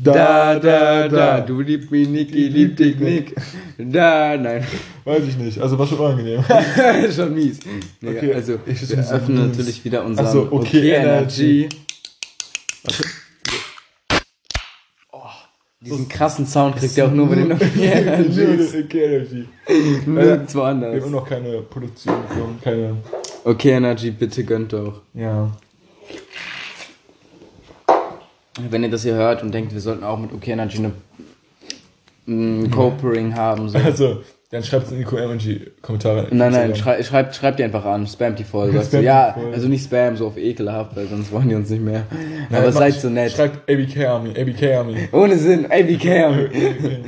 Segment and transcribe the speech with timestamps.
[0.00, 3.34] Da, da, da, du liebst mich, Niki, lieb dich, Nick.
[3.78, 4.64] Da, nein.
[5.04, 5.58] Weiß ich nicht.
[5.60, 6.44] Also war schon unangenehm.
[7.14, 7.58] schon mies.
[8.00, 9.56] Nee, Okay, also, ich- wir öffnen mies.
[9.56, 11.68] natürlich wieder unseren Ach so, okay, Energy.
[15.80, 18.78] Diesen krassen Sound kriegt ihr auch nur bei den Okay Energy.
[18.84, 19.48] Okay Energy.
[20.06, 20.90] Nirgendwo Wir anders.
[20.90, 22.96] haben immer noch keine Produktion bekommen, keine.
[23.44, 25.02] Okay Energy, bitte gönnt doch.
[25.14, 25.50] Ja.
[28.70, 30.92] Wenn ihr das hier hört und denkt, wir sollten auch mit Okay Energy eine
[32.28, 33.68] ein Copering haben.
[33.68, 33.78] So.
[33.78, 36.28] Also, dann schreibt es in die QM-Kommentare.
[36.30, 38.72] Nein, nein, schrei, schreibt, schreibt die einfach an, spamt die voll.
[38.74, 39.52] Sagst du, ja, voll.
[39.52, 42.04] also nicht spam, so auf ekelhaft, weil sonst wollen die uns nicht mehr.
[42.50, 43.32] Nein, Aber seid so nett.
[43.32, 44.96] Schreibt ABK Army, ABK Army.
[45.12, 46.50] Ohne Sinn, ABK.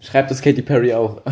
[0.00, 1.22] Schreibt das Katy Perry auch.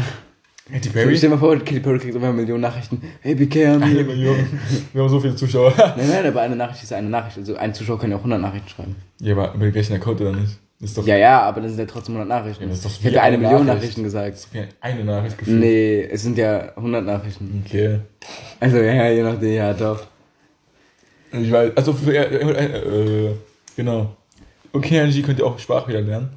[0.72, 3.00] Katy Stell dir mal vor, Katy Perry kriegt immer Millionen Nachrichten.
[3.24, 3.56] ABK.
[3.56, 4.36] Eine Nein, Million.
[4.92, 5.72] Wir haben so viele Zuschauer.
[5.96, 7.38] nein, aber eine Nachricht ist eine Nachricht.
[7.38, 8.96] Also ein Zuschauer kann ja auch 100 Nachrichten schreiben.
[9.20, 10.58] Ja, aber über den gleichen Account oder nicht?
[10.80, 12.64] Das ist doch Ja, ja, aber dann sind ja trotzdem 100 Nachrichten.
[12.64, 13.82] Ja, das ist doch ich habe ja eine eine Million Nachricht.
[13.82, 14.48] Nachrichten gesagt.
[14.52, 15.58] wie eine Nachricht gefühlt.
[15.58, 17.64] Nee, es sind ja 100 Nachrichten.
[17.66, 17.98] Okay.
[18.60, 20.02] Also ja, je nachdem, ja, doch.
[21.32, 23.34] Ich weiß, also für, äh, äh,
[23.76, 24.16] genau.
[24.72, 26.30] Okay, Energy könnt ihr auch Sprache wieder lernen.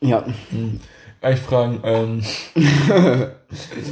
[0.00, 0.24] Ja.
[1.20, 2.22] Eigentlich fragen, ähm,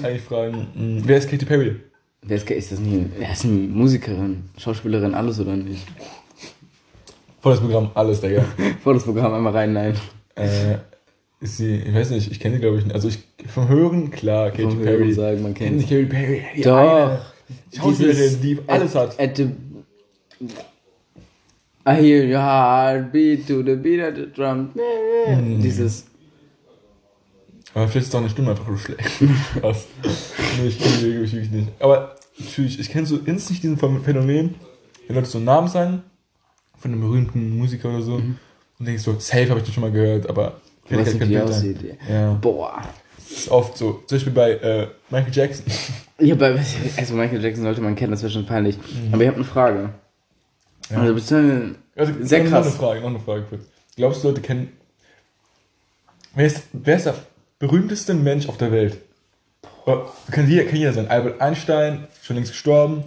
[0.03, 1.77] eigentlich fragen, mh, wer ist Katy Perry?
[2.23, 3.07] Wer ist, ist das nie?
[3.21, 5.87] Er ist eine Musikerin, Schauspielerin, alles oder nicht?
[7.41, 8.45] Volles Programm, alles, Digga.
[8.83, 9.95] Vor das Programm einmal rein, nein.
[10.37, 10.77] äh,
[11.41, 12.95] ist sie, ich weiß nicht, ich kenne sie glaube ich nicht.
[12.95, 13.19] Also ich,
[13.49, 14.99] vom Hören, klar, Katy Vom Perry.
[14.99, 16.43] Hören sagen, man Kennt nicht Katy Perry?
[16.57, 16.77] Die Doch.
[16.79, 17.21] eine
[17.77, 19.21] Schauspielerin, die alles hat.
[19.21, 19.51] At the
[21.89, 24.71] I hear your heartbeat to the beat of the drum.
[25.27, 25.63] Hm.
[25.63, 26.07] Dieses.
[27.77, 29.21] Aber vielleicht ist auch eine Stimme einfach so schlecht.
[29.61, 29.85] Was?
[30.59, 31.69] nee, ich kenne die wirklich, wirklich nicht.
[31.79, 34.55] Aber natürlich, ich kenne so instant diesen Phänomen,
[35.07, 36.03] wenn Leute so einen Namen sagen,
[36.79, 38.39] von einem berühmten Musiker oder so, und
[38.81, 41.43] denkst so, safe habe ich das schon mal gehört, aber Was dir wie die Bild
[41.43, 41.99] aussieht.
[42.11, 42.33] Ja.
[42.33, 42.81] Boah.
[43.29, 44.03] Das ist oft so.
[44.07, 45.67] Zum Beispiel bei äh, Michael Jackson.
[46.19, 46.59] Ja, bei,
[46.97, 48.79] also Michael Jackson sollte man kennen, das wäre schon peinlich.
[49.13, 49.79] Aber ich habe eine Frage.
[50.89, 50.95] Mhm.
[50.97, 51.01] Ja.
[51.03, 52.51] Also, beziehungsweise- Also, Sehr krass.
[52.53, 53.63] Noch eine Frage, noch eine Frage kurz.
[53.97, 54.73] Glaubst du, Leute kennen.
[56.35, 57.15] Wer ist, wer ist der
[57.59, 58.99] berühmteste Mensch auf der Welt?
[59.87, 61.09] Oh, Kann jeder, kann jeder sein.
[61.09, 63.05] Albert Einstein, schon längst gestorben.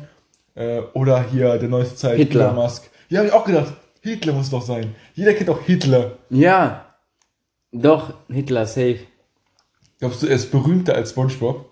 [0.55, 2.45] Äh, oder hier der neueste Zeit, Hitler.
[2.45, 2.89] Elon Musk.
[3.09, 3.73] Ja, hab ich auch gedacht.
[4.01, 4.95] Hitler muss doch sein.
[5.13, 6.17] Jeder kennt auch Hitler.
[6.29, 6.85] ja.
[7.71, 8.97] Doch, Hitler, safe.
[9.99, 11.69] Glaubst du, er ist berühmter als SpongeBob?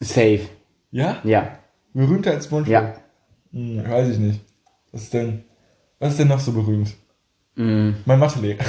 [0.00, 0.40] Safe.
[0.90, 1.18] Ja?
[1.24, 1.58] Ja.
[1.94, 2.70] Berühmter als SpongeBob?
[2.70, 2.94] Ja.
[3.52, 4.40] Hm, weiß ich nicht.
[4.92, 5.44] Was ist denn,
[5.98, 6.94] was ist denn noch so berühmt?
[7.54, 7.92] Mm.
[8.04, 8.62] Mein Mathelehrer.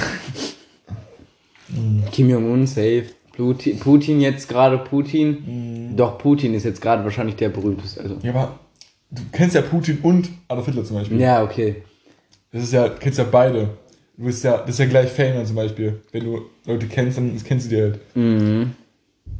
[2.10, 3.06] Kim Jong-un, safe.
[3.36, 5.90] Putin, Putin jetzt gerade Putin.
[5.90, 5.96] Mhm.
[5.96, 8.00] Doch, Putin ist jetzt gerade wahrscheinlich der berühmteste.
[8.00, 8.18] Also.
[8.22, 8.58] Ja, aber
[9.10, 11.20] du kennst ja Putin und Adolf Hitler zum Beispiel.
[11.20, 11.76] Ja, okay.
[12.52, 13.70] Das ist ja, du kennst ja beide.
[14.16, 16.00] Du bist ja, das ist ja gleich Fame zum Beispiel.
[16.12, 17.98] Wenn du Leute kennst, dann kennst du die halt.
[18.14, 18.72] Mhm.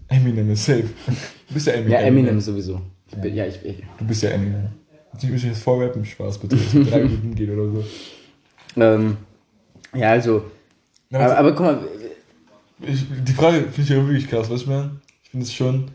[0.09, 0.85] Eminem ist safe.
[1.49, 1.93] Du bist ja Eminem.
[1.93, 2.81] Ja, Eminem sowieso.
[3.11, 4.69] Ich bin, ja, ich, ich, Du bist ja Eminem.
[5.13, 7.85] Jetzt nicht jetzt vorrappen, Spaß bitte, dass drei Minuten geht oder so.
[8.81, 9.19] ähm,
[9.95, 10.45] ja, also.
[11.11, 11.79] Na, Aber, aber guck mal,
[12.87, 15.01] ich, die Frage finde ich ja wirklich krass, weißt du, man?
[15.23, 15.91] Ich finde es schon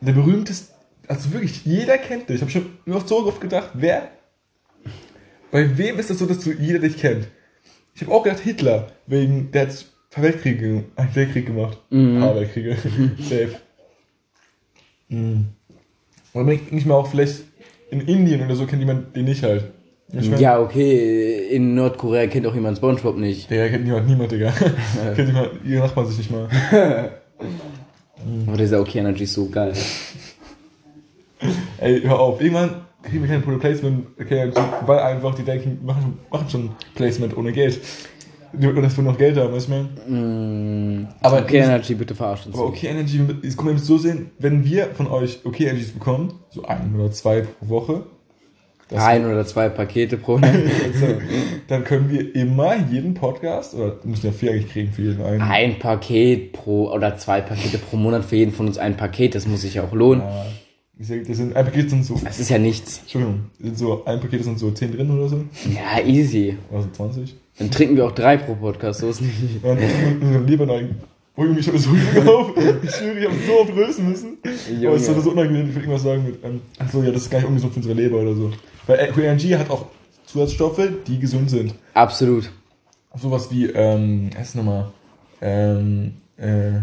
[0.00, 0.72] der berühmteste,
[1.08, 2.36] also wirklich, jeder kennt dich.
[2.36, 4.10] Ich habe schon nur so oft gedacht, wer,
[5.50, 7.28] bei wem ist das so, dass du jeder dich kennt?
[7.94, 11.78] Ich habe auch gedacht, Hitler, wegen, der hat ein paar Weltkriege, einen Weltkrieg gemacht.
[11.90, 12.76] Ein paar Weltkriege,
[13.18, 13.56] safe.
[15.08, 15.46] Mhm.
[16.34, 17.42] Denke ich mir auch, vielleicht
[17.90, 19.72] in Indien oder so kennt jemand den nicht halt.
[20.12, 23.50] Ich mein, ja, okay, in Nordkorea kennt auch jemand Spongebob nicht.
[23.50, 24.50] Der kennt niemand, niemand, Digga.
[25.14, 26.48] kennt niemand, ihr Nachbarn sich nicht mal.
[28.46, 29.74] Aber dieser Okay Energy ist so geil.
[31.78, 32.40] Ey, hör auf.
[32.40, 32.70] Irgendwann
[33.02, 34.50] kriegen wir kein Placement, okay,
[34.86, 37.80] weil einfach die denken, machen, machen schon Placement ohne Geld.
[38.52, 41.02] Und das wir noch Geld haben, weißt du, man?
[41.02, 42.54] Mm, Aber okay Energy, bitte verarsch uns.
[42.56, 46.32] Aber okay Energy, es kommt eben so sehen, wenn wir von euch okay Energies bekommen,
[46.48, 48.06] so ein oder zwei pro Woche,
[48.88, 51.06] das- Ein oder zwei Pakete pro also,
[51.68, 55.42] dann können wir immer jeden Podcast, oder müssen ja vier eigentlich kriegen für jeden einen.
[55.42, 59.46] Ein Paket pro oder zwei Pakete pro Monat für jeden von uns ein Paket, das
[59.46, 60.22] muss sich ja auch lohnen.
[60.22, 60.46] Ja,
[61.00, 63.00] ich das sind, ein Paket sind so, Das ist ja nichts.
[63.02, 66.56] Entschuldigung, sind so, ein Paket sind so 10 drin oder so, Ja, easy.
[66.70, 67.36] oder so 20.
[67.58, 69.34] Dann trinken wir auch drei pro Podcast, so ist nicht.
[69.64, 70.80] Ja, dann lieber noch
[71.36, 72.50] wo ich mich schon so auf.
[72.82, 74.38] Ich schwöre, ich habe so oft rösten müssen.
[74.42, 75.20] Aber es ist Junge.
[75.20, 77.72] so unangenehm, ich will irgendwas sagen mit, ähm, achso, ja, das ist gar nicht ungesund
[77.74, 78.50] für unsere Leber oder so.
[78.88, 79.84] Weil QNG hat auch
[80.26, 81.74] Zusatzstoffe, die gesund sind.
[81.94, 82.50] Absolut.
[83.14, 84.86] Sowas wie, ähm, was ist nochmal,
[85.40, 86.78] ähm, äh,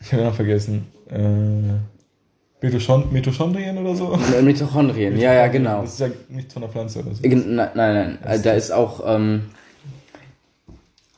[0.00, 4.16] ich habe Namen vergessen, äh, Mitochon Mitochondrien oder so?
[4.42, 5.82] Mitochondrien, ja, ja, genau.
[5.82, 7.22] Das ist ja nichts von der Pflanze oder so.
[7.22, 8.42] Gen- Nein, nein, nein.
[8.42, 9.42] Da ist auch, ähm,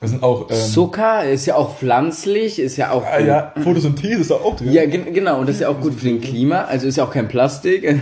[0.05, 3.05] Das sind auch, ähm, Zucker ist ja auch pflanzlich, ist ja auch.
[3.05, 4.73] ah, ja, Photosynthese ist da auch drin.
[4.73, 7.05] Ja, gen- genau, und das ist ja auch gut für den Klima, also ist ja
[7.05, 7.83] auch kein Plastik.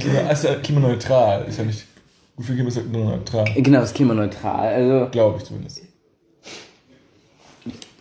[0.00, 1.44] Klima, ist ja klimaneutral.
[1.48, 1.84] Ist ja nicht,
[2.36, 3.44] gut für Klima ist ja klimaneutral.
[3.56, 4.66] Genau, ist klimaneutral.
[4.74, 5.82] Also, Glaube ich zumindest.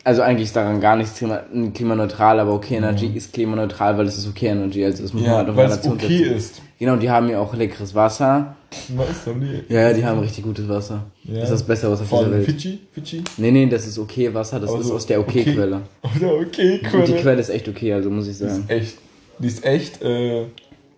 [0.04, 1.42] also eigentlich ist daran gar nichts klima
[1.74, 5.32] klimaneutral, aber okay Energy ist klimaneutral, weil es ist okay Energy, also das muss man
[5.32, 6.36] Ja, halt auf weil es okay setzen.
[6.38, 6.62] ist.
[6.78, 8.56] Genau, die haben ja auch leckeres Wasser.
[8.90, 9.74] Was haben die?
[9.74, 11.06] Ja, die haben richtig gutes Wasser.
[11.24, 11.36] Ja.
[11.36, 12.46] Das ist das beste Wasser auf dieser Von Welt.
[12.46, 12.80] Fidschi?
[12.92, 13.24] Fidschi?
[13.38, 15.82] Nee, nee, das ist okay Wasser, das Aber ist aus der Okay-Quelle.
[16.18, 17.22] Oder okay, Und die Quelle.
[17.22, 18.64] Quelle ist echt okay, also muss ich Die sagen.
[18.64, 18.98] ist echt.
[19.40, 20.46] Die ist echt, äh,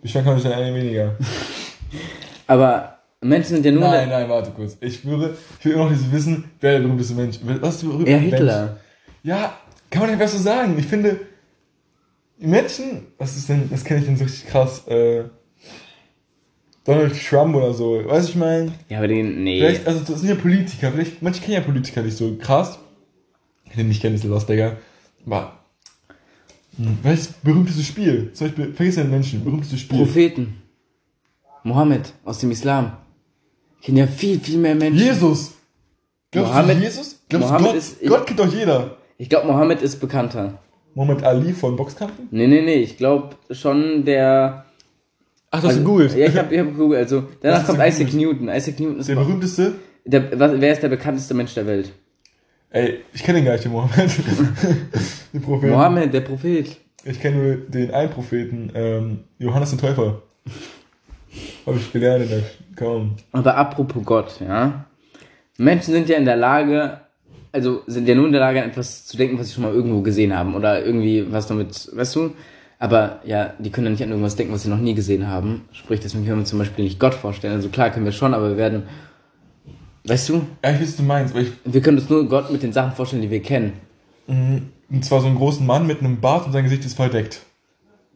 [0.02, 1.16] wie schmeckt man sich denn eine weniger?
[2.48, 3.82] Aber Menschen sind ja nur.
[3.82, 4.78] Nein, nein, warte kurz.
[4.82, 7.88] Ich würde, ich will immer noch dieses wissen, wer der berühmteste Mensch Was ist der
[7.90, 8.34] berühmte Ja, Mensch?
[8.34, 8.78] Hitler.
[9.24, 9.54] Ja,
[9.90, 10.76] kann man nicht besser sagen.
[10.78, 11.20] Ich finde,
[12.40, 15.24] Menschen, was ist denn, das kenne ich denn so richtig krass, äh,
[16.88, 18.02] Donald Trump oder so.
[18.06, 18.72] Weißt du, ich meine?
[18.90, 19.44] Ja, aber den.
[19.44, 19.60] Nee.
[19.60, 22.80] Vielleicht, also das sind ja Politiker, vielleicht, manche kennen ja Politiker nicht so krass.
[23.66, 24.78] Ich den nicht kennen, ist Lost, Digga.
[25.26, 25.54] Aber,
[26.78, 28.32] hm, welches berühmteste Spiel?
[28.34, 29.98] Zum Beispiel, vergiss den Menschen, berühmtestes Spiel.
[30.00, 30.62] Propheten.
[31.64, 32.94] Mohammed aus dem Islam.
[33.82, 35.06] Kennen ja viel, viel mehr Menschen.
[35.06, 35.54] Jesus!
[36.32, 37.20] Glaubst Mohammed- du Jesus?
[37.30, 37.78] Glaubst Mohammed du Gott?
[37.78, 38.98] ist- Gott kennt doch jeder.
[39.18, 40.60] Ich glaube, Mohammed ist bekannter.
[40.96, 42.28] Mohammed Ali von Boxkampfen?
[42.32, 42.76] Nee, nee, nee.
[42.76, 44.66] Ich glaube schon der.
[45.50, 46.16] Ach, du Also, hast gegoogelt.
[46.16, 47.00] Ja, ich habe ich hab gegoogelt.
[47.02, 48.14] Also, danach kommt Isaac?
[48.14, 48.50] Newton.
[48.50, 49.10] Isaac Newton ist.
[49.10, 49.76] Der berühmteste?
[50.06, 51.92] Der, was, wer ist der bekannteste Mensch der Welt?
[52.70, 54.10] Ey, ich kenne den gar nicht, den Mohammed.
[55.34, 55.72] den Propheten.
[55.72, 56.78] Mohammed, der Prophet.
[57.06, 60.22] Ich kenne nur den einen Propheten, ähm, Johannes den Täufer.
[61.66, 62.42] Habe ich gelernt in der
[62.76, 63.16] kaum.
[63.32, 64.86] Aber apropos Gott, ja.
[65.58, 67.02] Menschen sind ja in der Lage,
[67.52, 69.74] also sind ja nur in der Lage, an etwas zu denken, was sie schon mal
[69.74, 70.56] irgendwo gesehen haben.
[70.56, 72.32] Oder irgendwie was damit, weißt du?
[72.80, 75.66] Aber ja, die können ja nicht an irgendwas denken, was sie noch nie gesehen haben.
[75.72, 77.54] Sprich, deswegen können wir uns zum Beispiel nicht Gott vorstellen.
[77.56, 78.84] Also klar können wir schon, aber wir werden,
[80.06, 82.52] weißt du, Ja, ich weiß, was du meinst, aber ich, wir können uns nur Gott
[82.52, 83.74] mit den Sachen vorstellen, die wir kennen.
[84.28, 87.42] mh, und zwar so einen großen Mann mit einem Bart und sein Gesicht ist verdeckt.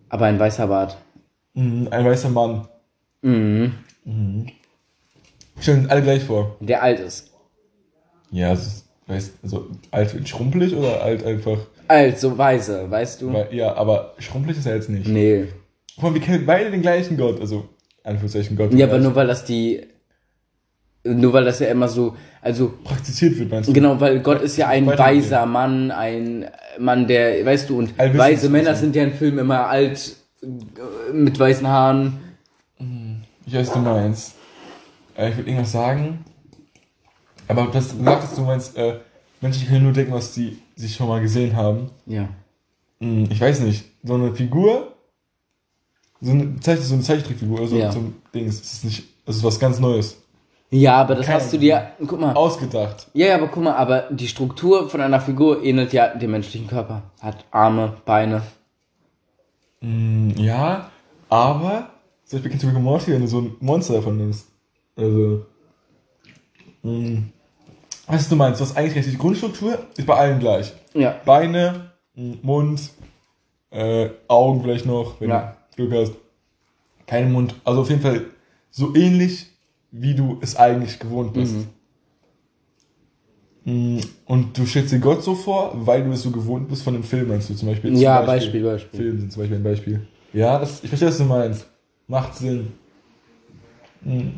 [0.09, 0.97] Aber ein weißer Bart.
[1.53, 2.67] Mhm, ein weißer Mann.
[3.23, 3.73] Mhm.
[5.57, 6.55] Ich stelle uns alle gleich vor.
[6.59, 7.31] Der alt ist.
[8.31, 8.69] Ja, also,
[9.07, 11.57] weißt, also alt und schrumpelig oder alt einfach?
[11.91, 13.33] Alt, so weise, weißt du?
[13.33, 15.07] Weil, ja, aber schrumpelig ist er jetzt nicht.
[15.07, 15.47] Nee.
[15.95, 17.67] Guck mal, wir kennen beide den gleichen Gott, also
[18.03, 18.73] Anführungszeichen Gott.
[18.73, 19.81] Ja, aber nur weil das die,
[21.03, 23.73] nur weil das ja immer so, also praktiziert wird, meinst du?
[23.73, 26.49] Genau, weil Gott ist ja ein weiser Mann, ein
[26.79, 30.15] Mann, der, weißt du, und Allwissend weise Männer sind ja in Filmen immer alt,
[31.13, 32.19] mit weißen Haaren.
[33.45, 34.35] Ich weiß, du meinst.
[35.17, 36.23] Äh, ich würde irgendwas sagen.
[37.47, 38.95] Aber das sagtest, du meinst, äh,
[39.41, 41.89] Menschen können nur denken, was sie sich schon mal gesehen haben.
[42.05, 42.29] Ja.
[42.99, 43.85] Hm, ich weiß nicht.
[44.03, 44.93] So eine Figur,
[46.21, 47.89] so eine, Zeichen, so eine Zeichentrickfigur, also Ja.
[47.89, 50.17] zum Dings, das ist nicht, das ist was ganz Neues.
[50.69, 52.33] Ja, aber das Keine hast du dir, guck mal.
[52.33, 53.07] Ausgedacht.
[53.13, 56.67] Ja, ja, aber guck mal, aber die Struktur von einer Figur ähnelt ja dem menschlichen
[56.67, 57.03] Körper.
[57.19, 58.41] Hat Arme, Beine.
[59.81, 60.89] Hm, ja,
[61.27, 61.89] aber,
[62.25, 64.47] zum Beispiel kennst du Rick Morty, wenn du so ein Monster davon nimmst.
[64.95, 65.45] Also,
[66.83, 67.31] hm,
[68.11, 70.73] was du meinst, was eigentlich die Grundstruktur ist bei allen gleich.
[70.93, 71.15] Ja.
[71.25, 72.89] Beine, Mund,
[73.71, 75.55] äh, Augen vielleicht noch, wenn Ja.
[75.75, 76.13] du Glück hast.
[77.07, 77.55] Kein Mund.
[77.63, 78.25] Also auf jeden Fall
[78.69, 79.47] so ähnlich,
[79.91, 81.55] wie du es eigentlich gewohnt bist.
[83.65, 86.93] Mm, Und du stellst dir Gott so vor, weil du es so gewohnt bist von
[86.93, 87.95] dem Film, meinst du zum Beispiel?
[87.97, 89.00] Ja, zum Beispiel, Beispiel.
[89.00, 90.07] Filme sind zum Beispiel ein Beispiel.
[90.33, 91.67] Ja, das, ich verstehe, was du meinst.
[92.07, 92.71] Macht Sinn.
[94.03, 94.29] Mm.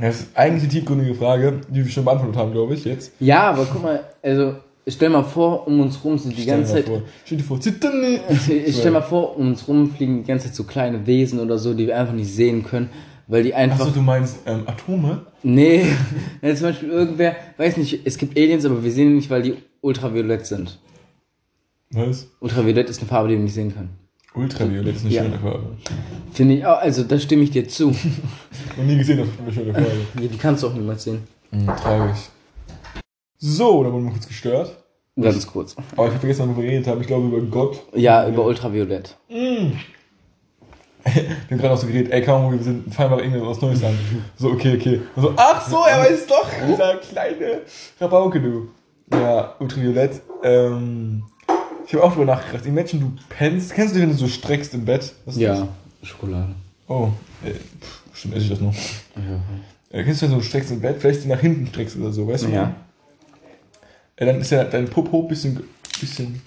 [0.00, 3.12] Das ist eigentlich eine tiefgründige Frage, die wir schon beantwortet haben, glaube ich, jetzt.
[3.20, 4.56] Ja, aber guck mal, also,
[4.88, 7.02] stell mal vor, um uns rum sind die ganze Zeit, vor.
[7.24, 8.02] Stell dir vor, Zittern.
[8.48, 11.58] ich stell mal vor, um uns rum fliegen die ganze Zeit so kleine Wesen oder
[11.58, 12.88] so, die wir einfach nicht sehen können,
[13.26, 15.26] weil die einfach Achso, du meinst ähm, Atome?
[15.42, 15.84] Nee,
[16.42, 19.42] ja, zum Beispiel irgendwer, weiß nicht, es gibt Aliens, aber wir sehen die nicht, weil
[19.42, 20.78] die ultraviolett sind.
[21.90, 22.28] Was?
[22.40, 24.01] Ultraviolett ist eine Farbe, die wir nicht sehen können.
[24.34, 25.22] Ultraviolett ist eine Ja.
[25.24, 25.76] schöne Farbe.
[26.32, 27.88] Finde ich auch, also da stimme ich dir zu.
[28.76, 29.88] Noch nie gesehen, das ist eine schöne Farbe.
[30.20, 31.22] Ja, die kannst du auch niemals sehen.
[31.50, 32.16] Mhm, traurig.
[33.38, 34.78] So, da wurden wir kurz gestört.
[35.20, 35.76] Ganz kurz.
[35.92, 37.00] Aber ich habe vergessen, worüber wir geredet haben.
[37.02, 37.82] Ich glaube über Gott.
[37.94, 39.16] Ja, über Ultraviolett.
[41.04, 41.10] Wir
[41.50, 43.98] haben gerade auch so geredet, ey, kaum, wir sind, fallen mal irgendwas Neues an.
[44.36, 45.00] So, okay, okay.
[45.16, 47.62] Und so, ach so, er weiß doch, dieser kleine
[48.00, 48.68] Rabauke, du.
[49.12, 50.22] Ja, Ultraviolett.
[50.44, 51.24] Ähm,
[51.92, 52.64] ich habe auch drüber nachgedacht.
[52.66, 55.12] Menschen, du pennst, kennst du, wenn du so streckst im Bett?
[55.26, 55.68] Was ist Ja,
[56.02, 56.54] Schokolade.
[56.88, 56.96] das?
[56.96, 57.10] Oh,
[57.44, 58.74] äh, pff, bestimmt esse ich das noch.
[58.74, 59.98] Ja.
[59.98, 62.26] Äh, kennst du, wenn du so streckst im Bett, vielleicht nach hinten streckst oder so,
[62.26, 62.48] weißt du?
[62.48, 62.74] ja.
[64.16, 65.62] Äh, dann ist ja dein Popo bisschen,
[66.00, 66.40] bisschen,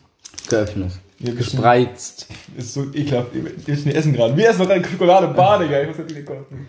[0.49, 0.93] Geöffnet.
[1.19, 2.27] ja, Gespreizt.
[2.57, 3.29] Ist so ekelhaft.
[3.33, 4.35] Wir essen gerade.
[4.35, 5.79] Wir essen noch gerade Schokolade Bar, Digga.
[5.81, 6.65] Ich muss das nicht kosten.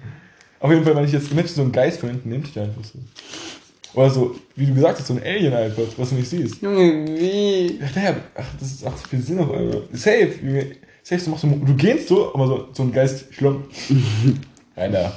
[0.61, 2.85] Auf jeden Fall, wenn ich jetzt Menschen so einen Geist von hinten nehme, ich einfach
[2.85, 2.99] so.
[3.96, 6.60] Oder so, wie du gesagt hast, so ein Alien einfach, was du nicht siehst.
[6.60, 7.80] Junge, wie?
[7.82, 9.82] Ach, daher, ach, das ist, macht so viel Sinn auf einmal.
[9.92, 10.66] Safe, Junge.
[11.02, 13.64] Safe, du machst so, du gehst so, aber so, so ein Geist schlumm.
[14.76, 15.12] Rein da.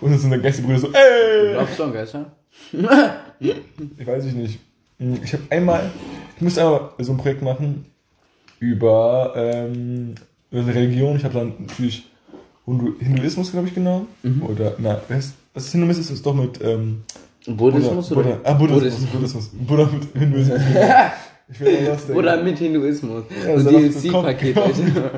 [0.00, 1.52] Und dann sind deine Geisterbrüder so, ey!
[1.54, 2.32] Glaubst du an Geister?
[3.40, 4.60] Ich weiß ich nicht.
[4.98, 5.90] Hm, Ich habe einmal,
[6.36, 7.86] ich musste einmal so ein Projekt machen
[8.60, 10.14] über, ähm,
[10.52, 11.16] über eine Religion.
[11.16, 12.04] Ich habe dann natürlich
[12.66, 14.06] Hindu Hinduismus, glaube ich, genommen.
[14.48, 16.10] Oder, na, was, was ist Hinduismus?
[16.10, 17.02] Ist doch mit, ähm,
[17.46, 18.36] Buddhismus Buddha, oder?
[18.36, 19.50] Buddha, ah, Buddhismus, Buddhismus.
[19.52, 20.60] Buddha mit Hinduismus.
[21.52, 22.10] ich will das.
[22.10, 23.24] Oder mit Hinduismus.
[23.46, 25.10] Ja, so DLC-Paket, Alter.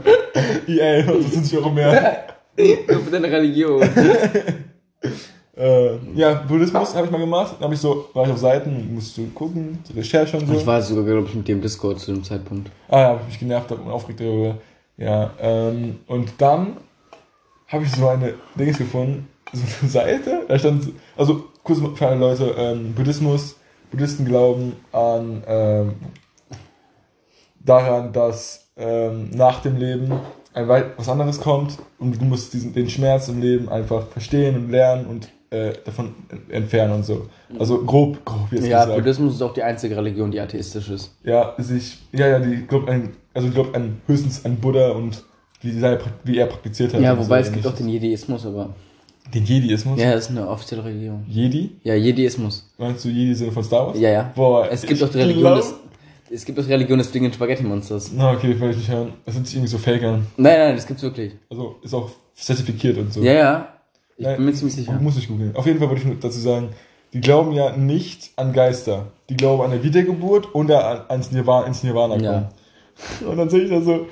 [0.66, 2.24] EA, also 20 Euro mehr.
[2.56, 3.82] Nur für deine Religion.
[5.56, 7.56] äh, ja, Buddhismus habe ich mal gemacht.
[7.60, 10.54] Dann ich so, war ich auf Seiten, musste gucken, so Recherche und so.
[10.54, 12.70] Ich war sogar, glaube ich, mit dem Discord zu dem Zeitpunkt.
[12.88, 14.56] Ah ja, habe ich mich genervt und aufgeregt darüber.
[14.96, 16.78] Ja, ähm, und dann
[17.68, 22.18] habe ich so eine Dings gefunden, so eine Seite, da stand, also kurz für alle
[22.18, 23.56] Leute, ähm, Buddhismus,
[23.90, 25.94] Buddhisten glauben an, ähm,
[27.60, 30.12] daran, dass ähm, nach dem Leben
[30.52, 34.56] ein weit was anderes kommt und du musst diesen, den Schmerz im Leben einfach verstehen
[34.56, 36.14] und lernen und äh, davon
[36.48, 37.28] entfernen und so.
[37.58, 38.98] Also grob, grob jetzt Ja, gesagt.
[38.98, 41.14] Buddhismus ist auch die einzige Religion, die atheistisch ist.
[41.22, 45.24] Ja, sich, ja, ja, die glaubt an, also glaubt an höchstens an Buddha und
[45.60, 47.00] wie, seine, wie er praktiziert hat.
[47.00, 48.74] Ja, wobei so es gibt auch den Jediismus, aber.
[49.32, 49.98] Den Jediismus.
[50.00, 51.24] Ja, das ist eine offizielle Religion.
[51.28, 51.72] Jedi?
[51.82, 52.68] Ja, Jediismus.
[52.78, 53.98] Meinst du Jedi sind von Star Wars?
[53.98, 54.32] Ja, ja.
[54.34, 55.74] Boah, Es gibt auch die Religion glaub- des.
[56.30, 58.12] Es gibt auch die Religion des fliegenden Spaghetti-Monsters.
[58.14, 59.12] Na, okay, das will ich nicht hören.
[59.24, 60.26] Das hört sich irgendwie so fake an.
[60.36, 61.32] Nein, nein, das gibt's wirklich.
[61.50, 63.22] Also, ist auch zertifiziert und so.
[63.22, 63.68] Ja, ja.
[64.16, 64.92] Ich Nein, bin mir ziemlich sicher.
[65.00, 65.54] Muss ich googeln.
[65.54, 66.68] Auf jeden Fall würde ich nur dazu sagen,
[67.12, 69.06] die glauben ja nicht an Geister.
[69.28, 72.24] Die glauben an eine Wiedergeburt und an, ans Nirvana, ins Nirvana kommen.
[72.24, 72.50] Ja.
[73.28, 74.06] Und dann sehe ich da so,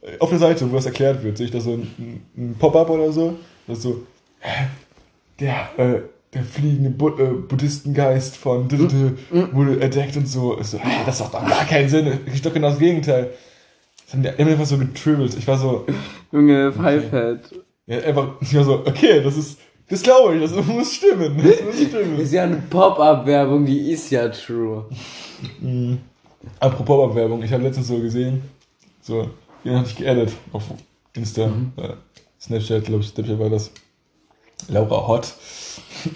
[0.00, 2.88] äh, auf der Seite, wo das erklärt wird, sehe ich da so ein, ein Pop-up
[2.88, 3.34] oder so.
[3.66, 4.02] Das so,
[5.40, 6.00] der, äh,
[6.34, 9.48] der fliegende Bu äh, Buddhistengeist von d- Mhm.
[9.52, 10.58] wurde entdeckt und so.
[10.60, 12.06] Ich so, hä, das macht doch gar keinen Sinn.
[12.26, 13.30] Das ist doch genau das Gegenteil.
[14.04, 15.34] Das haben die immer einfach so getribbelt.
[15.36, 15.86] Ich war so,
[16.32, 17.50] Junge, Pfeifert.
[17.86, 21.36] ja, einfach, ich war so, okay, das ist, das glaube ich, das muss stimmen.
[21.36, 22.18] Das muss stimmen.
[22.18, 24.86] Ist ja eine Pop-Up-Werbung, die ist ja true.
[25.60, 25.98] Mhm.
[26.60, 28.42] Apropos Werbung, ich habe letztens so gesehen,
[29.02, 29.28] so,
[29.64, 30.62] den hatte ich geaddet auf
[31.14, 31.88] Insta, äh,
[32.40, 33.70] Snapchat, glaube ich, Snapchat war das.
[34.68, 35.32] Laura Hot.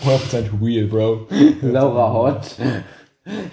[0.05, 1.27] 100% real, Bro.
[1.63, 2.57] Laura Hot.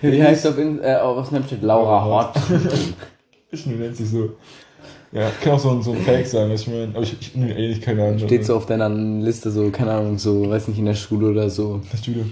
[0.01, 1.61] Wie heißt auf, In äh, auf Snapchat?
[1.61, 2.33] Laura Hot.
[3.51, 4.29] Ich nennt sich so.
[5.11, 6.89] Ja, kann auch so ein, so ein Fake sein, was ich meine.
[6.93, 8.19] Aber ich, ich nee, ehrlich keine Ahnung.
[8.19, 11.49] Steht so auf deiner Liste, so, keine Ahnung, so, weiß nicht, in der Schule oder
[11.49, 11.81] so.
[11.91, 12.25] Das Studio.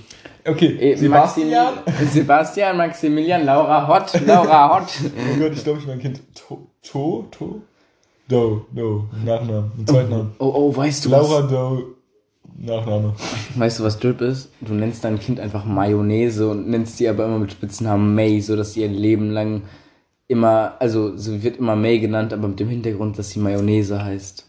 [0.46, 1.50] Okay, Eh, Sebastian.
[1.50, 4.84] Maximilian, Sebastian, Maximilian, Laura Hot, Laura Hot.
[5.16, 7.62] Oh Gott, ich glaube, ich mein Kind To, To, To?
[8.30, 10.36] Do, Do, Nachnamen, einen zweiten Namen.
[10.38, 11.50] Oh, oh, weißt du Laura was?
[11.50, 11.96] Do,
[12.58, 13.14] Nachname.
[13.56, 14.50] Weißt du, was Drip ist?
[14.62, 18.56] Du nennst dein Kind einfach Mayonnaise und nennst sie aber immer mit Spitznamen May, so
[18.56, 19.64] dass sie ihr Leben lang
[20.28, 24.46] immer, also sie wird immer May genannt, aber mit dem Hintergrund, dass sie Mayonnaise heißt.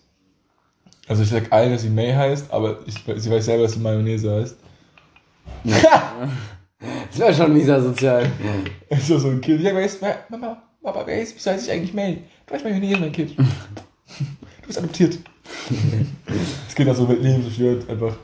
[1.07, 3.81] Also ich sag allen, dass sie May heißt, aber ich, sie weiß selber, dass sie
[3.81, 4.57] Mayonnaise heißt.
[7.11, 8.31] Das wäre schon dieser sozial.
[8.89, 9.61] Ist ja so ein Kind.
[9.61, 12.23] Ja, wer, Mama, Papa, wer ist, wieso heißt ich eigentlich May?
[12.47, 13.35] Du heißt Mayonnaise, mein Kind.
[14.61, 15.19] Du bist adoptiert.
[16.67, 18.15] Das Kind hat so Leben zerstört, einfach.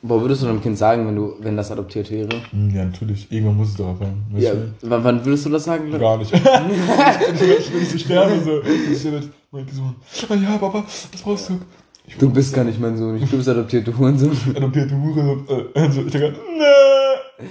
[0.00, 2.28] Boah, würdest du deinem Kind sagen, wenn du, wenn das adoptiert wäre?
[2.50, 3.26] Hm, Ja, natürlich.
[3.32, 4.22] Irgendwann muss es doch erfahren.
[4.30, 4.70] Weißt Ja, du?
[4.82, 5.90] wann, würdest du das sagen?
[5.98, 6.32] Gar nicht.
[6.34, 8.62] ich, ich, wenn ich so sterbe, so.
[8.62, 9.96] Ich mit meinem Sohn.
[10.28, 11.58] Ah ja, Papa, was brauchst du?
[12.18, 14.30] Du bist gar nicht mein Sohn, ich, du bist adoptiert, du Hurensohn.
[14.54, 15.42] adoptierte Hure.
[15.74, 17.46] Äh, und so, ich denke, nee.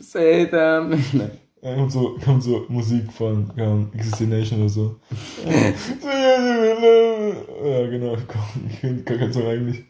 [0.00, 0.90] Satan.
[1.12, 1.30] Nein.
[1.62, 4.96] Dann kommt so, kommt so Musik von ja, Existination oder so.
[5.46, 5.70] ja,
[7.86, 8.16] genau.
[8.26, 9.84] Komm, Ich finde gar keinen Song eigentlich.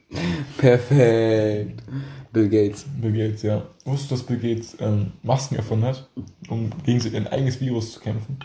[0.59, 1.83] Perfekt.
[2.31, 2.85] Bill Gates.
[3.01, 3.63] Bill Gates, ja.
[3.87, 6.07] Wusstest du, dass Bill Gates ähm, Masken erfunden hat,
[6.51, 8.37] um gegen sein eigenes Virus zu kämpfen?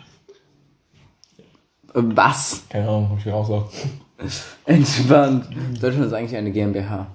[1.93, 2.63] Äh, Was?
[2.69, 3.73] Keine Ahnung, hab ich rausgesagt.
[4.65, 5.47] Entspannt.
[5.81, 7.07] Deutschland ist eigentlich eine GmbH.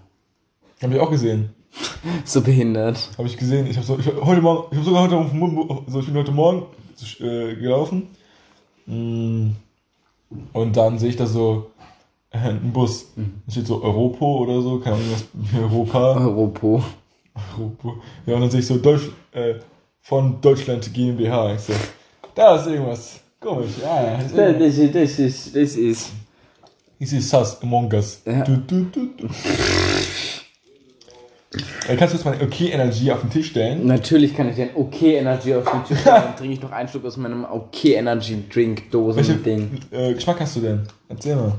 [0.82, 1.54] Hab ich auch gesehen.
[2.24, 3.10] So behindert.
[3.16, 3.66] Habe ich gesehen.
[3.66, 6.06] Ich habe so, ich hab heute Morgen, ich habe sogar heute auf dem so ich
[6.06, 6.66] bin heute Morgen
[7.20, 8.08] äh, gelaufen.
[8.86, 9.50] Mm.
[10.52, 11.70] Und dann sehe ich da so
[12.30, 13.12] äh, einen Bus.
[13.16, 16.16] Da steht so Europo oder so, keine Ahnung, was Europa.
[16.16, 16.82] Europo.
[17.56, 17.94] Europo.
[18.26, 19.54] Ja, und dann sehe ich so Deutsch, äh,
[20.00, 21.54] von Deutschland GmbH.
[21.54, 21.72] Ich so,
[22.34, 23.20] da ist irgendwas.
[23.40, 24.18] Komisch, ja, ja.
[24.18, 24.58] ist irgendwas.
[24.58, 26.12] Das ist, das ist, das ist.
[26.98, 28.22] Ich sehe Sus Among Us.
[28.24, 28.44] Ja.
[28.44, 29.28] Du, du, du,
[31.86, 33.86] Kannst du jetzt mal Okay Energie auf den Tisch stellen?
[33.86, 36.22] Natürlich kann ich den okay Energy auf den Tisch stellen.
[36.24, 39.78] Dann trinke ich noch einen Schluck aus meinem okay Energy Drink Dosen Ding.
[39.90, 40.82] äh, Geschmack hast du denn?
[41.08, 41.52] Erzähl mal.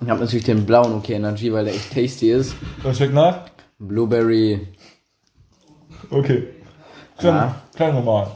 [0.00, 2.54] Ich habe natürlich den blauen okay Energy, weil der echt tasty ist.
[2.82, 3.40] Was schmeckt nach?
[3.78, 4.68] Blueberry.
[6.10, 6.44] Okay.
[7.18, 7.62] Klein, Ja.
[7.74, 8.28] klein normal.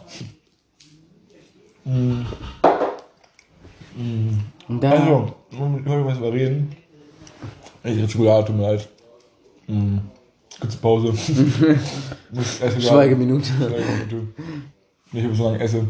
[1.84, 2.26] Und
[4.80, 6.76] da, Also, ich wollte mal über reden.
[7.82, 8.88] Ich rede Schokolade, tut mir leid.
[9.66, 9.98] Mm.
[10.60, 11.12] Kurze Pause.
[12.80, 13.48] Schweigeminute.
[13.52, 14.28] Schweigeminute.
[15.12, 15.86] Ich habe so lange esse.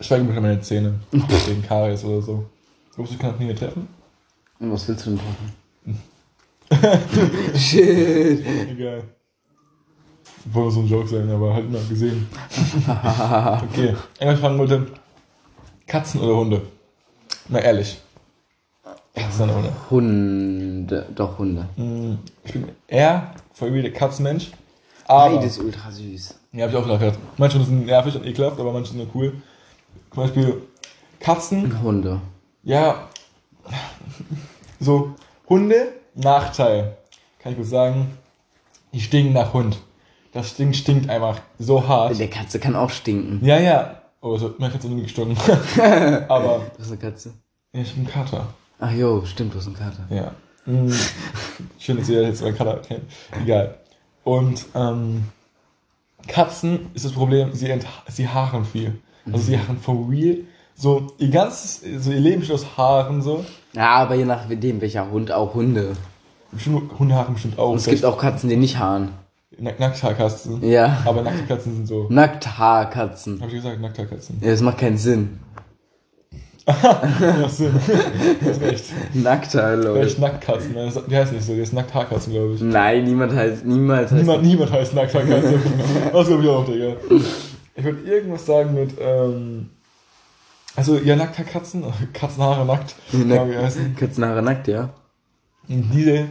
[0.00, 1.00] Schweigeminute meine Zähne.
[1.10, 2.44] Wegen Karies oder so.
[2.94, 3.88] Glaubst du, ich kann das nie mehr treffen?
[4.60, 5.52] Und was willst du denn machen?
[7.58, 8.46] Shit.
[8.70, 9.02] Egal.
[10.46, 12.26] Wollte so ein Joke sein, aber halt mal gesehen.
[12.86, 13.94] okay.
[14.20, 14.86] Irgendwas fragen wollte.
[15.86, 16.62] Katzen oder Hunde?
[17.48, 18.00] Mal ehrlich.
[19.14, 19.72] Katzen oder Hunde?
[19.90, 21.66] Hunde, doch Hunde.
[22.44, 24.50] Ich bin eher voll wie der Katzenmensch.
[25.06, 26.34] Aber, Beides ultra süß.
[26.52, 27.18] ja, hab ich auch gedacht.
[27.36, 29.32] Manche Hunde sind nervig und ekelhaft, aber manche sind nur cool.
[30.12, 30.62] Zum Beispiel
[31.20, 32.20] Katzen, Hunde.
[32.62, 33.08] ja,
[34.80, 35.14] so
[35.48, 36.96] Hunde, Nachteil.
[37.38, 38.16] Kann ich gut sagen,
[38.92, 39.78] die stinken nach Hund.
[40.32, 42.18] Das stinkt, stinkt einfach so hart.
[42.18, 43.44] Der Katze kann auch stinken.
[43.44, 44.00] Ja, ja.
[44.20, 45.36] Oh, so, meine Katze hat nie gestunken.
[46.28, 47.34] aber, Du hast eine Katze.
[47.74, 48.46] ja, ich bin ein Kater.
[48.78, 50.06] Ach jo, stimmt, du hast einen Kater.
[50.10, 50.32] Ja.
[50.66, 50.90] Mm.
[51.78, 53.04] Schön, dass ihr jetzt meinen Kater kennt.
[53.42, 53.78] Egal.
[54.24, 55.24] Und ähm,
[56.26, 57.72] Katzen ist das Problem, sie,
[58.08, 58.98] sie haaren viel.
[59.26, 60.38] Also sie haaren for real.
[60.74, 63.44] So ihr ganzes, so ihr Leben besteht aus Haaren so.
[63.74, 65.92] Ja, aber je nachdem, welcher Hund, auch Hunde.
[66.50, 67.70] Bestimmt, Hunde haaren bestimmt auch.
[67.70, 69.10] Und es gibt auch Katzen, die nicht haaren.
[69.58, 70.64] Nack Nackthaarkatzen.
[70.68, 71.02] Ja.
[71.04, 72.06] Aber nackte Katzen sind so.
[72.08, 73.40] Nackthaarkatzen.
[73.40, 74.38] Hab ich gesagt, Nackthaarkatzen.
[74.40, 75.38] Ja, das macht keinen Sinn.
[77.42, 78.84] Das ist recht.
[79.14, 80.20] Nackthaar, Vielleicht Leute.
[80.20, 80.72] Nacktkatzen.
[80.72, 80.92] ne?
[81.10, 82.60] Die heißen nicht so, die heißen Nackthaarkatzen, glaube ich.
[82.62, 84.22] Nein, niemand heißt, niemals heißt.
[84.22, 85.58] Niemand, niemand heißt Nackthaarkatze.
[86.12, 86.96] das glaube ich auch, Digga.
[87.76, 89.68] Ich würde irgendwas sagen mit, ähm,
[90.76, 93.94] also, ja, Nackthaarkatzen, Katzenhaare nackt, Nack- wie heißen.
[93.96, 94.90] Katzenhaare nackt, ja.
[95.68, 96.28] Und diese,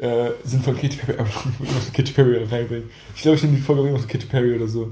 [0.00, 1.18] äh, sind von Katy Perry,
[1.96, 2.90] Katy Perry reinbringen.
[3.14, 4.88] Ich glaube, ich nehme die Folge irgendwas von Katy Perry oder so.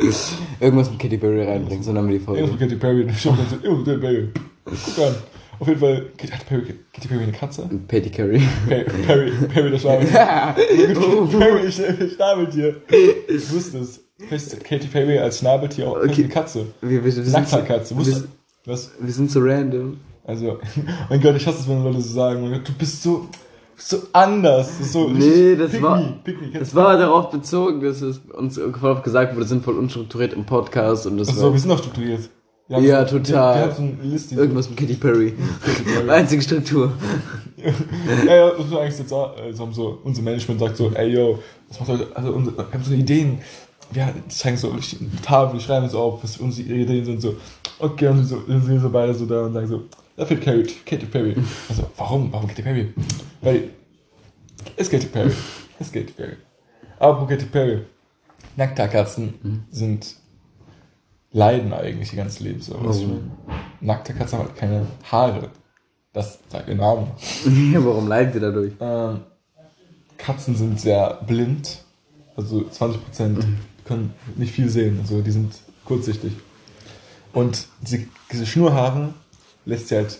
[0.60, 2.48] Irgendwas mit Katy Perry reinbringen, so nennen wir die Irgendwas Folge.
[2.48, 4.28] von Katy Perry, dann schaut man so, oh, Katy Perry.
[4.64, 5.14] Guck an.
[5.58, 7.68] Auf jeden Fall, Katy, hat Perry, Katy Perry eine Katze?
[7.86, 8.42] Patty Curry.
[8.68, 10.18] Perry, Perry, Perry der Schnabeltier.
[11.38, 12.76] Perry, ich Schnabeltier.
[13.28, 14.00] Ich wusste es.
[14.18, 16.24] Vielleicht Katy Perry als Schnabeltier auch Okay.
[16.24, 16.66] eine Katze.
[16.80, 18.28] Wir, wir, wir, so, wir, Wusste,
[18.66, 18.90] was?
[18.98, 19.98] wir sind so random.
[20.24, 20.58] Also,
[21.10, 23.28] mein Gott, ich hasse es, wenn Leute so sagen, Gott, du bist so,
[23.76, 24.68] bist so anders.
[24.78, 26.58] Das ist so Nee, das pick war- me, me.
[26.58, 28.58] Das war darauf bezogen, dass es uns
[29.02, 32.30] gesagt wurde, sind voll unstrukturiert im Podcast und das Achso, war wir sind doch strukturiert.
[32.68, 33.60] Wir Ja, so, total.
[33.60, 34.34] Wir, wir so eine Liste.
[34.34, 35.34] irgendwas mit Katy Perry.
[36.08, 36.92] Einzige Struktur.
[38.26, 41.10] Ja, ja, das ist eigentlich jetzt auch, also haben so, unser Management sagt so, ey
[41.10, 43.38] yo, das macht heute, also unsere, wir haben so Ideen.
[43.92, 44.80] Wir zeigen so eine
[45.24, 47.36] Tafel, die schreiben so auf, was unsere Ideen sind, so,
[47.78, 49.82] okay, und so, dann sind wir so beide so da und sagen so,
[50.16, 51.36] da fehlt Katy, Katy Perry.
[51.68, 52.32] Also, warum?
[52.32, 52.92] Warum Katy Perry?
[53.42, 53.70] Weil,
[54.76, 55.30] es Katy Perry.
[55.78, 56.36] Es Katy Perry.
[56.98, 57.82] Aber Katy Perry.
[58.56, 60.16] Nackterkatzen sind,
[61.32, 62.74] leiden eigentlich ihr ganzes Leben so.
[62.84, 63.22] weißt du?
[63.80, 65.50] Nackterkatzen haben halt keine Haare.
[66.12, 67.06] Das sagt ihr Name.
[67.74, 68.72] Warum leiden sie dadurch?
[68.80, 69.20] Ähm,
[70.18, 71.84] Katzen sind sehr blind.
[72.36, 73.42] Also 20%
[73.84, 74.98] können nicht viel sehen.
[75.00, 76.32] Also die sind kurzsichtig.
[77.32, 79.14] Und diese, diese Schnurhaare
[79.64, 80.18] lässt sie halt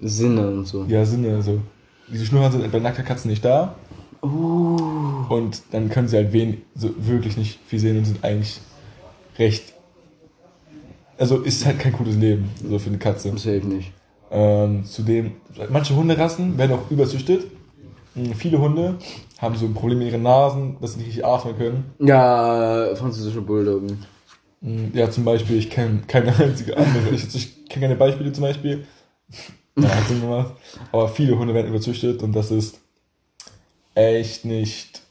[0.00, 0.84] Sinne und so.
[0.84, 1.36] ja Sinne.
[1.36, 1.60] Also
[2.08, 3.74] diese Schnurhaare sind bei nackter Katzen nicht da.
[4.20, 8.60] Und dann können sie halt wen, so wirklich nicht viel sehen und sind eigentlich
[9.38, 9.73] recht.
[11.18, 13.30] Also ist halt kein gutes Leben so für eine Katze.
[13.30, 13.92] Das hilft nicht.
[14.30, 15.32] Ähm, zudem,
[15.70, 17.46] manche Hunderassen werden auch überzüchtet.
[18.14, 18.96] Mhm, Viele Hunde
[19.38, 21.84] haben so ein Problem mit ihren Nasen, dass sie nicht richtig atmen können.
[22.00, 24.04] Ja, französische Bulldoggen.
[24.60, 27.10] Mhm, Ja, zum Beispiel, ich kenne keine einzige andere.
[27.14, 28.86] Ich, ich kenne keine Beispiele zum Beispiel.
[29.76, 30.52] Ja, hat Sinn gemacht.
[30.92, 32.78] Aber viele Hunde werden überzüchtet und das ist
[33.96, 35.02] echt nicht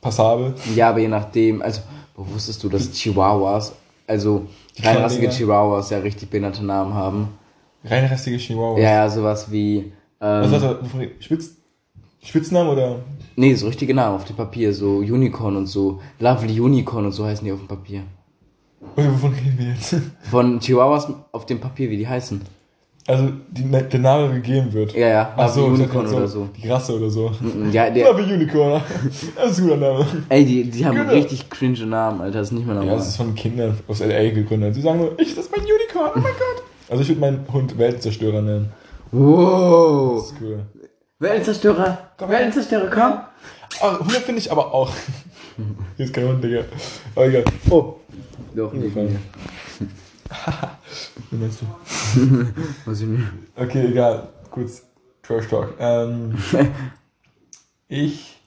[0.00, 0.54] passabel.
[0.74, 1.82] Ja, aber je nachdem, also,
[2.16, 3.72] wo wusstest du, dass Chihuahuas,
[4.08, 4.46] also
[4.80, 7.28] Kleinen Chihuahuas ja richtig behinderte Namen haben?
[7.84, 8.80] Reinrassige Chihuahuas.
[8.80, 11.08] Ja, ja, sowas wie, Was ähm, hat er?
[11.20, 11.56] Spitz,
[12.22, 13.00] Spitznamen oder?
[13.36, 17.24] nee, so richtige Namen auf dem Papier, so Unicorn und so, Lovely Unicorn und so
[17.24, 18.02] heißen die auf dem Papier.
[18.96, 19.96] Oder wovon reden wir jetzt?
[20.30, 22.40] Von Chihuahuas auf dem Papier, wie die heißen.
[23.08, 24.92] Also die, der Name gegeben wird.
[24.94, 26.46] Ja, ja, Ach so, Unicorn oder so.
[26.54, 27.32] Die Rasse oder so.
[27.72, 28.82] Ja, der, Fluffy Unicorn.
[29.34, 30.06] Das ist ein guter Name.
[30.28, 31.12] ey, die, die haben Genau.
[31.14, 32.96] richtig cringe Namen, Alter, das ist nicht mehr Ja, normal.
[32.98, 34.30] das ist von Kindern aus L.A.
[34.30, 34.74] gegründet.
[34.74, 36.62] Sie sagen nur, ich, das ist mein Unicorn, oh mein Gott.
[36.90, 38.72] Also ich würde meinen Hund Weltzerstörer nennen.
[39.10, 40.18] wow.
[40.20, 40.60] Das ist cool.
[41.18, 42.28] Weltenzerstörer, Komm.
[42.28, 43.12] Weltenzerstörer, komm.
[43.80, 44.92] Ah, Hunde finde ich aber auch.
[45.96, 46.60] Hier ist kein Hund, Digga.
[47.16, 47.44] Aber egal.
[47.70, 47.94] Oh,
[48.54, 48.94] Doch, nicht.
[51.30, 51.66] Wie meinst du?
[52.84, 53.30] Was ich mir.
[53.56, 54.28] Okay, egal.
[54.50, 54.82] Kurz
[55.22, 55.74] Trash Talk.
[55.78, 56.36] Ähm,
[57.88, 58.40] ich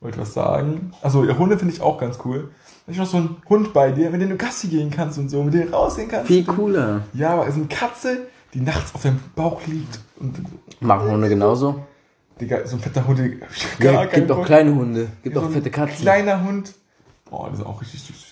[0.00, 0.92] wollte was sagen.
[1.02, 2.50] Also ja, Hunde finde ich auch ganz cool.
[2.86, 5.42] Du noch so einen Hund bei dir, mit dem du Gassi gehen kannst und so,
[5.42, 6.28] mit dem du rausgehen kannst.
[6.28, 7.02] Viel cooler.
[7.14, 10.40] Ja, aber es ist eine Katze, die nachts auf deinem Bauch liegt und
[10.80, 11.84] Machen Hunde genauso.
[12.40, 13.18] Digga, so ein fetter Hund,
[13.80, 15.08] Ja, gibt auch kleine Hunde.
[15.22, 16.02] Gibt So auch ein fette Katzen.
[16.02, 16.74] Kleiner Hund.
[17.28, 18.26] Boah, die sind auch richtig süß.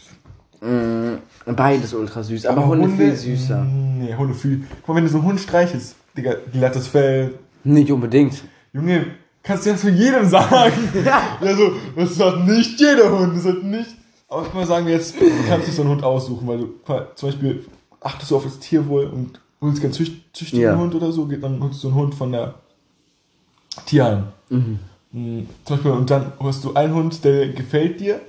[0.61, 1.14] Mm,
[1.47, 3.65] beides ultra süß, aber, Hunde, viel süßer.
[3.65, 4.65] Nee, Hunde viel.
[4.81, 7.35] Guck mal, wenn du so einen Hund streichelst, Digga, glattes Fell.
[7.65, 8.43] Nicht unbedingt.
[8.73, 9.07] Junge,
[9.43, 10.73] kannst du das zu jedem sagen?
[11.05, 13.91] ja, so, das hat nicht jeder Hund, das hat nicht.
[14.29, 16.75] Aber guck mal, sagen jetzt, du kannst dich so einen Hund aussuchen, weil du
[17.15, 17.65] zum Beispiel
[18.01, 20.77] achtest du auf das Tierwohl und holst keinen zücht, züchtigen Ja.
[20.77, 22.55] Hund oder so, geht- dann holst du einen Hund von der
[23.87, 24.25] Tierheim.
[24.51, 24.79] Mhm.
[25.13, 28.21] Mm, Zum Beispiel, und dann hast du einen Hund, der gefällt dir,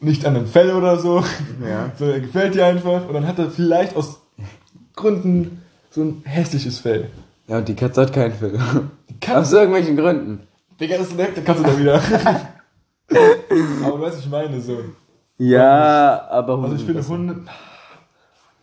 [0.00, 1.22] nicht an dem Fell oder so,
[1.66, 1.90] Ja.
[1.98, 4.20] sondern er gefällt dir einfach und dann hat er vielleicht aus
[4.94, 7.10] Gründen so ein hässliches Fell.
[7.48, 8.58] Ja, und die Katze hat kein Fell.
[9.08, 10.40] Die Katze, Aus irgendwelchen Gründen.
[10.80, 12.00] Digga, das ist eine Katze da wieder.
[13.84, 14.78] Aber du weißt, ich meine, so.
[15.38, 16.70] Ja, aber Hunde.
[16.70, 17.06] Also ich finde.
[17.06, 17.36] Hunde,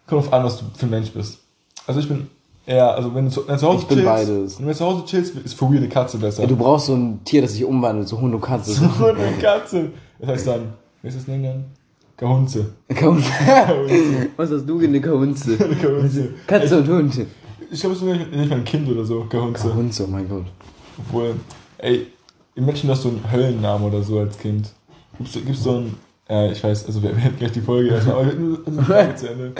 [0.08, 1.40] kommt auf an, was du für ein Mensch bist.
[1.86, 2.28] Also ich bin
[2.66, 4.60] eher, also wenn du zu, wenn du zu Hause Ich bin chillst, beides.
[4.60, 6.42] wenn du zu Hause chillst, ist real eine Katze besser.
[6.42, 8.72] Ja, du brauchst so ein Tier, das sich umwandelt, so Hund und Katze.
[9.00, 9.92] so eine Katze.
[10.20, 11.66] Das heißt dann, wie ist das Ding dann?
[12.16, 12.74] Gehunze.
[12.96, 13.30] Kaunze.
[13.68, 14.30] Gehunze.
[14.38, 15.58] Was hast du eine Kaunze?
[15.82, 16.30] Gehunze.
[16.48, 17.28] Katze und Hund.
[17.70, 19.70] Ich glaube, es ist nicht nicht mal ein Kind oder so, Gehunze.
[19.70, 20.46] Kaunze, oh mein Gott.
[20.98, 21.36] Obwohl,
[21.80, 22.08] ey,
[22.56, 24.72] im Menschen hast du einen Höllennamen oder so als Kind.
[25.18, 25.98] Gibt's, gibt's so einen,
[26.30, 29.54] äh, ich weiß, also wir werden gleich die Folge erstmal, aber die Frage zu Ende.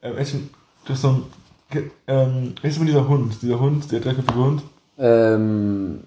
[0.00, 0.50] Ähm, Menschen,
[0.86, 1.24] du hast so einen,
[2.06, 3.36] ähm, wie ist denn dieser Hund?
[3.42, 4.62] Dieser Hund, der dreiköpfige Hund?
[4.98, 6.04] Ähm,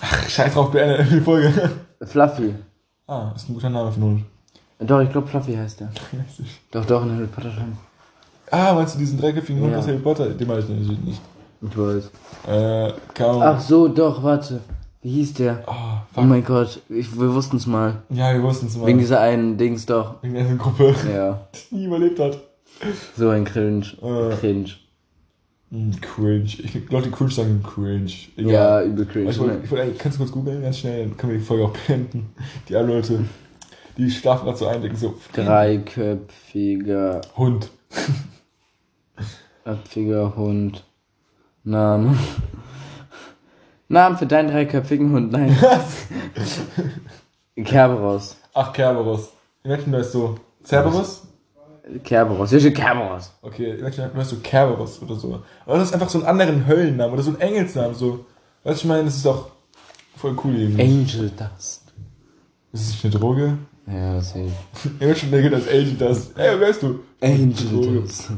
[0.00, 1.70] Ach, scheiß drauf, beende die Folge.
[2.02, 2.54] Fluffy.
[3.06, 4.24] Ah, ist ein guter Name für einen Hund.
[4.88, 5.90] Doch, ich glaube Fluffy heißt der.
[6.72, 7.76] Doch, doch, in Harry Potter schon.
[8.50, 9.78] Ah, meinst du diesen dreiköpfigen Hund Ja.
[9.78, 10.28] aus Harry Potter?
[10.30, 11.20] Den meine ich natürlich nicht.
[11.62, 12.10] Ich weiß.
[12.48, 13.42] Äh, kaum.
[13.42, 14.60] Ach so, doch, warte.
[15.02, 15.62] Wie hieß der?
[15.66, 16.24] Oh, Oh fuck.
[16.24, 18.02] mein Gott, ich, wir wussten es mal.
[18.10, 18.86] Ja, wir wussten es mal.
[18.86, 20.16] Wegen dieser einen Dings doch.
[20.22, 22.38] Wegen der Gruppe, Ja, die nie überlebt hat.
[23.16, 23.84] so ein Cringe.
[24.02, 24.34] Äh.
[24.36, 24.70] Cringe.
[25.72, 26.44] Hm, cringe.
[26.44, 28.12] Ich Leute, die cringe sagen cringe.
[28.36, 28.52] Egal.
[28.52, 29.30] Ja, übel cringe.
[29.30, 31.64] Ich wollte, ich wollte, kannst du kurz googeln, ganz schnell, dann können wir die Folge
[31.64, 32.34] auch beenden.
[32.68, 33.24] Die anderen Leute,
[33.96, 37.70] die schlafen gerade so ein, denken so, Dreiköpfiger, Hund.
[39.64, 40.84] köpfiger Hund.
[41.64, 42.18] Name.
[43.88, 45.56] Namen für deinen dreiköpfigen Hund, nein.
[47.64, 48.36] Kerberos.
[48.52, 49.32] Ach, Kerberos.
[49.62, 51.28] Im Menschen heißt so Cerberus?
[52.04, 52.48] Kerberos.
[52.50, 53.32] Steht Kerberos.
[53.42, 55.42] Okay, Menschen heißt so Kerberos oder so.
[55.66, 58.24] Aber das ist einfach so einen anderen Höllennamen oder so ein Engelsnamen, so.
[58.64, 59.50] Weißt du, ich meine, das ist doch
[60.16, 60.82] voll cool irgendwie.
[60.82, 61.82] Angel Dust.
[62.72, 63.58] Ist das nicht eine Droge?
[63.86, 64.90] Ja, das sehe ich.
[65.00, 66.38] Im Menschen denkt das Angel Dust.
[66.38, 67.00] Ey, wer bist du?
[67.20, 68.00] Angel.
[68.02, 68.28] Dust.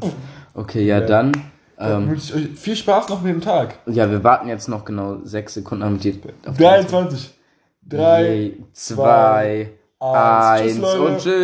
[0.54, 1.06] Okay, ja, Ja.
[1.06, 1.32] dann.
[1.76, 3.78] Dann Ähm, wünsche ich euch viel Spaß noch mit dem Tag.
[3.86, 6.14] ja, wir warten jetzt noch genau sechs Sekunden, damit ihr
[6.46, 7.34] auf die 23.
[7.86, 10.62] 3, zwei, eins.
[10.62, 11.00] Tschüss, eins Leute.
[11.02, 11.24] und tschüss.